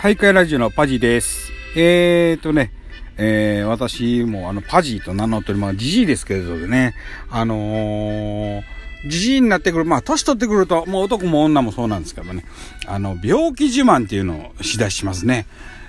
[0.00, 1.52] 徘徊ラジオのパジです。
[1.76, 2.72] えーとね、
[3.18, 6.94] えー、私もあの、パジーと名乗ってる、まあ、じじいですけれどね、
[7.28, 8.62] あのー、
[9.06, 12.46] じじいになってくる、まあ、年取ってくると、もう男も女もそうなんですけどね、
[12.86, 15.44] あの、病気自慢っていうのをしだしますね。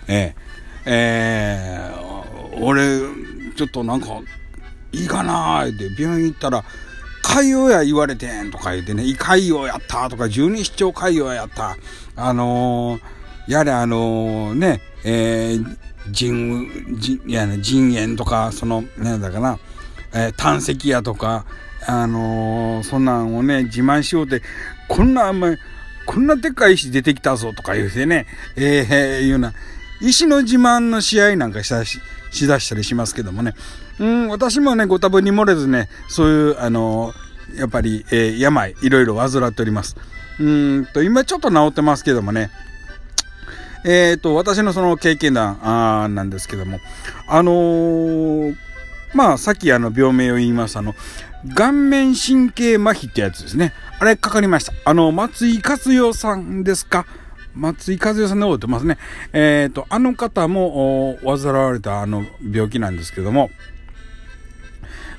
[0.10, 2.84] えー、えー、俺、
[3.56, 4.08] ちょっとなんか、
[4.92, 6.66] いいかなーって病院行ったら、
[7.24, 11.78] 海洋や言われてんとか言ってね、胃潰瘍やったとか、十二指腸潰瘍やった。
[12.18, 13.21] あのー
[13.52, 15.78] やはりあのね、えー、
[16.10, 19.60] 腎、腎、いやね、腎炎とか、その、なんだかな、
[20.14, 21.46] えー、胆石やとか、
[21.86, 24.42] あのー、そんなんをね、自慢しようって、
[24.88, 25.58] こんな、あんまり
[26.06, 29.54] こんなでっかい石出てきたぞとか言うてね、えー、いうような、
[30.00, 32.00] 石の自慢の試合なんかしたし、
[32.32, 33.54] しだしたりしますけどもね。
[34.00, 39.98] うん、私もね、ご多分に漏れずね、そういう、あのー、やっぱり、えー、病、いろいろ患っております。
[40.40, 42.50] うんと、今ちょっと治ってますけどもね、
[43.84, 46.80] えっ、ー、と、私のその経験談あなんですけども、
[47.28, 48.56] あのー、
[49.14, 50.96] まあ、さっきあの病名を言います、あの、
[51.56, 53.74] 顔面神経麻痺ってやつですね。
[54.00, 54.74] あれかかりました。
[54.86, 57.06] あの、松井勝代さんですか？
[57.54, 58.98] 松井和代さんで覚えてますね。
[59.34, 63.50] えっ、ー、と、あの方も患われたあの病気なんですけども、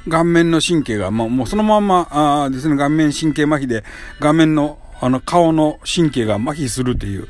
[0.09, 3.85] 顔面の神経がもうもうそのまんまあですね、顔面神経麻痺で
[4.19, 7.29] 顔面のあの顔の神経が麻痺するという、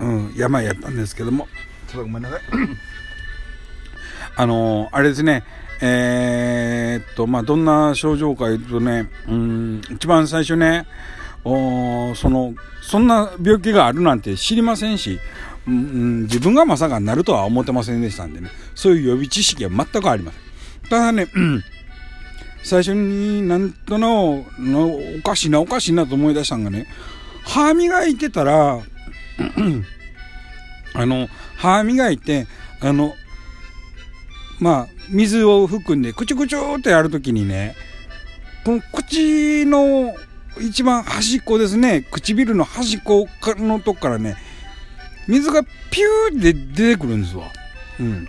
[0.00, 1.48] うん、病やったんですけども、
[1.88, 2.40] ちょっとごめんなさい。
[4.36, 5.44] あの、あれですね、
[5.80, 10.86] えー、っと、まあ、どんな症状か言うとね、うん、一番最初ね、
[11.44, 15.20] おその、そんな病気があるなんて知りませんし、
[15.66, 20.90] うん、自分がまさかなるとは思ってませんでしたんでね、そういう予備知識は全くありません。
[20.90, 21.62] ただね、うん、
[22.62, 24.44] 最初になんとの
[25.18, 26.86] おかしいなおかしいなと思い出したんがね、
[27.44, 28.80] 歯磨いてたら、
[30.94, 32.46] あの、歯磨いて、
[32.80, 33.14] あの、
[34.60, 37.74] まあ、水を含んで、くちゅくちゅってやるときにね、
[38.64, 40.14] この口の
[40.60, 44.36] 一番端っこですね、唇の端っこのとこからね、
[45.26, 47.50] 水がピューって出てくるんですわ。
[48.00, 48.28] うん。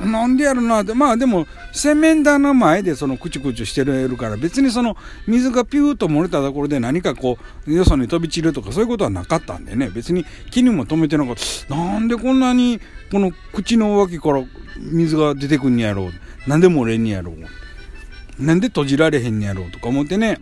[0.00, 4.96] なんでやるなって、まあでも、洗面台の前でそのクチュクチュしてるから、別にその
[5.26, 11.34] 水がピューと漏れたところで何かこう、よそに飛び散るとかそういうことはなかったんでね、別に気にも留めてなかっ
[11.68, 11.74] た。
[11.74, 12.80] なんでこんなに
[13.12, 14.42] この口の脇から
[14.78, 16.48] 水が出てくんやろう。
[16.48, 18.42] なんで漏れんやろう。
[18.42, 20.40] なんで閉じられへんやろうとか思ってね、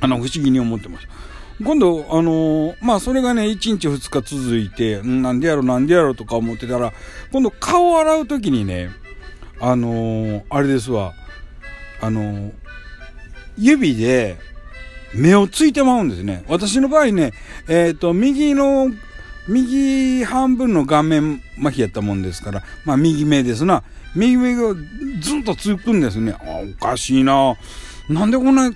[0.00, 1.12] あの、不思議に思ってました。
[1.62, 6.92] 今度、あのー、まあ、それがね、1日2日続いて、んなんでやろ、なんでやろとか思ってたら、
[7.32, 8.90] 今度顔洗うときにね、
[9.60, 11.14] あのー、あれですわ、
[12.00, 12.52] あのー、
[13.56, 14.38] 指で
[15.14, 16.44] 目をついてまうんですね。
[16.48, 17.32] 私の場合ね、
[17.66, 18.90] えっ、と、右の、
[19.48, 23.82] 右半分の顔面麻痺やったもんですから、まあ、右目ですな。
[24.14, 24.74] 右目が
[25.20, 26.36] ずっとつくんですね。
[26.38, 27.56] あ、おかしいな。
[28.08, 28.70] なんでこんな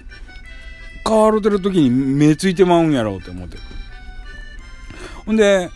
[1.07, 3.57] 変わるてる時に目ついてまうんやろうって思って。
[5.27, 5.71] ほんで、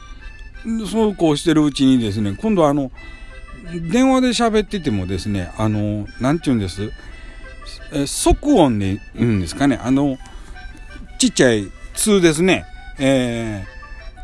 [0.90, 2.90] そうこうしてるうちにですね、今度あの、
[3.90, 6.90] 電話で喋っててもですね、あの、なんて言うんです、
[7.92, 10.18] え即音で言うんですかね、あの、
[11.18, 12.64] ちっちゃい通ですね、
[12.98, 13.64] え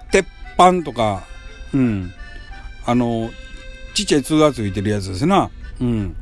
[0.09, 1.25] ー、鉄板とか、
[1.73, 2.13] うん、
[2.87, 3.31] あの、
[3.95, 6.17] ちっちゃい通がついてるやつですな、うん、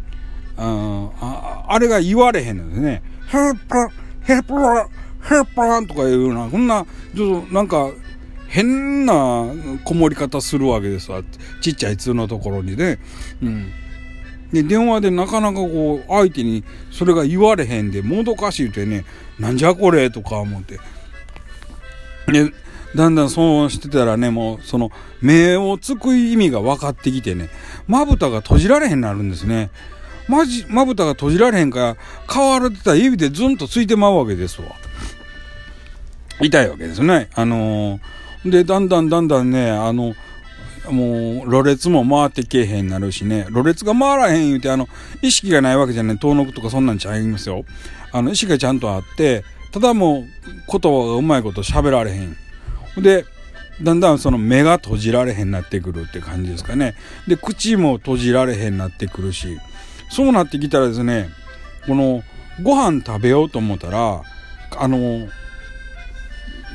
[0.56, 3.88] ああれが言われへんのですね、ヘッパ
[4.22, 4.88] ヘッパ
[5.28, 7.90] ヘッパンとかいうような、こんな、ちょっとなんか、
[8.48, 9.46] 変な
[9.84, 11.22] こもり方するわけですわ。
[11.60, 12.98] ちっちゃい通のところにね。
[13.42, 13.72] うん。
[14.52, 19.04] で、電話でなかなかこう、相手にそれが言われへんで、もどかしいてね、
[19.38, 20.80] なんじゃこれとか思って。
[22.32, 22.52] で、
[22.96, 24.90] だんだんそうしてたらね、もう、その、
[25.22, 27.50] 目をつく意味が分かってきてね、
[27.86, 29.70] まぶたが閉じられへんなるんですね。
[30.30, 31.96] まじ、まぶたが閉じられへんから、
[32.32, 34.68] 変われてた指でズンとついてまうわけですわ。
[36.40, 37.28] 痛いわけですね。
[37.34, 40.14] あのー、で、だんだんだんだんね、あの、
[40.88, 44.88] もう、ろれつも回ってけえへんなるしね、ろれつが回らへん言うて、あの、
[45.20, 47.64] 意識がないわけじゃない、遠のくとかそんなんちゃいますよ。
[48.12, 50.24] あの、意識がちゃんとあって、ただもう、
[50.80, 52.36] 言葉がうまいこと喋られへん。
[52.96, 53.24] で、
[53.82, 56.94] だんだんその目が閉じられへんなってくるって感じですかね。
[57.26, 59.58] で、口も閉じられへんなってくるし、
[60.10, 61.30] そうなってきたらですね、
[61.86, 62.22] この、
[62.62, 64.22] ご飯食べようと思ったら、
[64.76, 65.28] あの、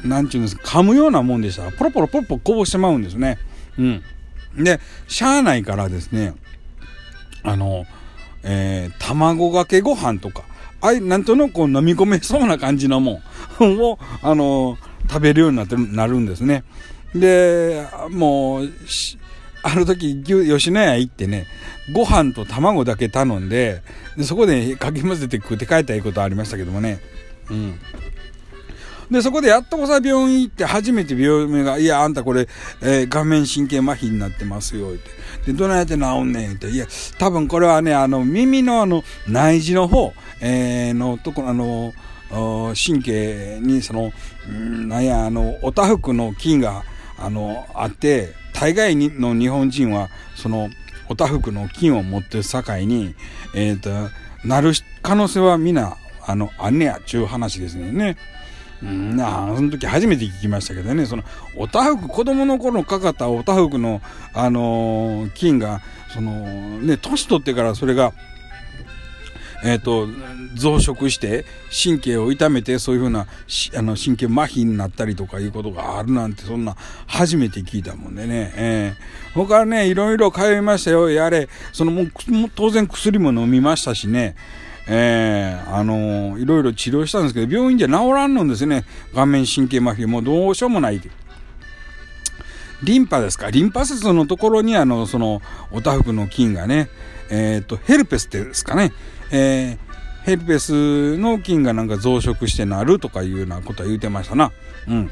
[0.03, 3.37] なんちゅうんですか、噛むようなもんでしたら、ポロポロポロポロこぼしてまうんですね。
[3.77, 4.03] うん。
[4.63, 6.33] で、しゃあないからですね、
[7.43, 7.85] あの、
[8.43, 10.43] えー、卵かけご飯とか、
[10.81, 13.21] あい、なんとなく飲み込めそうな感じのも
[13.59, 14.77] ん を、あの、
[15.09, 16.63] 食べるようになってなるんですね。
[17.13, 18.69] で、もう、
[19.67, 21.47] ある時、吉野家行ってね、
[21.91, 23.81] ご飯と卵だけ頼んで、
[24.15, 26.99] でそこでかき混ぜて食って帰ったいことありましたけどもね。
[27.49, 27.79] うん。
[29.09, 32.47] で、そこでやっとこさ病院行って初めて病院が、いや、あんたこれ、
[32.81, 34.93] えー、顔面神経麻痺になってますよ、っ
[35.45, 35.51] て。
[35.51, 36.69] で、どないやって治んねん、って。
[36.69, 36.85] いや、
[37.17, 41.93] 多分これはね、あの、耳のあの、内耳の方、えー、のところ、あの、
[42.75, 44.11] 神経に、その、
[44.51, 46.83] んなんや、あの、おたふくの菌が、
[47.17, 50.69] あの、あって、大概の日本人は、その、
[51.07, 53.15] おたふくの菌を持ってる境に、
[53.53, 53.89] えっ、ー、と、
[54.47, 58.17] なる可能性はみんな、あの、あんねや、ちゅう話ですね。
[58.83, 61.23] うん、なあ、その時初めて聞きましたけどね、その、
[61.57, 64.01] おたふく、子供の頃かかったおたふくの、
[64.33, 65.81] あのー、菌が、
[66.13, 68.13] その、ね、年取ってからそれが、
[69.63, 70.07] えっ、ー、と、
[70.55, 71.45] 増殖して
[71.83, 73.27] 神経を痛めてそういうふうな
[73.75, 76.75] あの神経麻痺になったりとかいうことがあるなんてそんな
[77.07, 78.53] 初めて聞いたもんでね。
[78.55, 81.09] えー、他ね、いろいろ通いましたよ。
[81.09, 82.11] やれ、そのもう
[82.55, 84.35] 当然薬も飲みましたしね。
[84.87, 88.85] えー、あのー、いろいろ治療したんですけど、病院じゃ治らんのんですね。
[89.13, 90.07] 顔面神経麻痺。
[90.07, 91.01] もうどうしようもない。
[92.83, 93.49] リンパですか？
[93.49, 95.41] リンパ節のところにあの、その、
[95.71, 96.89] おたふくの菌がね、
[97.29, 98.91] えっ、ー、と、ヘルペスってですかね？
[99.31, 104.51] えー、ヘルペスの菌がなんか増殖してなるとかいうようなことは言うてましたな。
[104.87, 105.11] うん。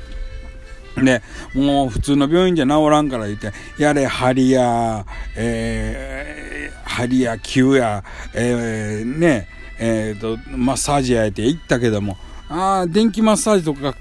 [1.03, 1.23] で、
[1.55, 5.05] もう普通の病院じゃ治らんから言って、やれ、針や、
[5.35, 8.03] えー、針や球や、
[8.35, 9.47] えー、ね、
[9.79, 12.17] えー、と、マッサージやって行ったけども、
[12.47, 13.95] ああ、電気マッサージとか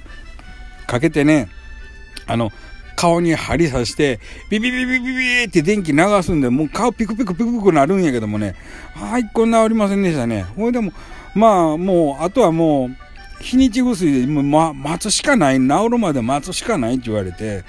[0.87, 1.49] かけてね、
[2.27, 2.51] あの、
[3.03, 8.55] 顔に針刺して、ビビビビビビって電気流すんで、もう顔ピクピクピクピクなるんやけどもね、
[8.95, 10.45] はい、こん治りませんでしたね。
[10.57, 10.93] ほいでも、
[11.35, 17.65] まあ、もう、あとはもう、日にち薬で、ま、待つしかない、治るまで待つしかないって言われて、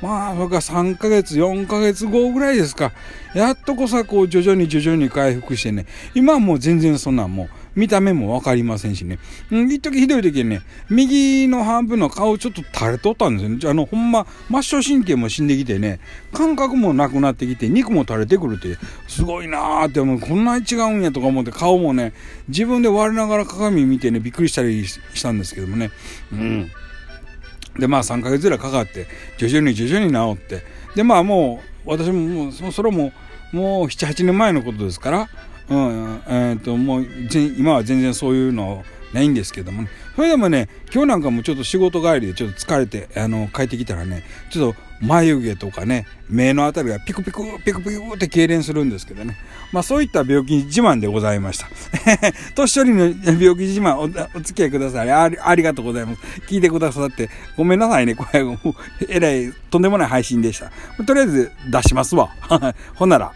[0.00, 2.92] まあ、それか3ヶ月、4ヶ月後ぐらいですか。
[3.34, 5.86] やっとこさ、こう、徐々に徐々に回復してね。
[6.14, 9.18] 今はもう全然そんなんもう、見た目もわかりませんしね。
[9.50, 13.58] うん、一時ひどい時にね、右の半分の顔ちょっと垂れとったんですよね。
[13.70, 16.00] あの、ほんま、末梢神経も死んできてね、
[16.32, 22.14] 感覚もなくなってきて、肉も垂れてくるって、すごいなーって、もうこんなに違うんやとか思って、顔もね、
[22.48, 25.90] 自分で割れながら鏡見てね、びっくりしたりしたんですけどもね。
[26.32, 26.70] うん。
[27.78, 29.06] で、まあ3ヶ月ぐらいかかって、
[29.36, 30.62] 徐々に徐々に治って、
[30.94, 33.12] で、まあもう、私ももう、それも、
[33.52, 35.28] もう7、8年前のことですから、
[35.68, 37.06] うん、えー、っと、もう、
[37.58, 39.88] 今は全然そういうのないんですけどもね。
[40.14, 49.36] それでもね、今日なんかもちょっと仕事帰りでちょっと疲れて、あの、帰ってきたらね、ちょっと眉毛とかね、目のあたりがピクピク、ピクピクって痙攣するんですけどね。
[49.72, 51.68] まあそういった病気自慢でございました。
[52.54, 54.02] 年寄りの病気自慢お
[54.38, 55.38] お付き合いくださいあり。
[55.38, 56.20] ありがとうございます。
[56.48, 58.14] 聞いてくださって、ごめんなさいね。
[58.14, 58.44] これ、
[59.08, 60.70] えらい、とんでもない配信でした。
[61.04, 62.30] とりあえず出しますわ。
[62.94, 63.32] ほんなら。